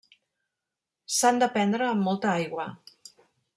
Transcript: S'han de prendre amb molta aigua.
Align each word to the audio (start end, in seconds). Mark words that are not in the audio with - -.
S'han 1.17 1.37
de 1.45 1.51
prendre 1.59 1.91
amb 1.91 2.09
molta 2.09 2.33
aigua. 2.39 2.69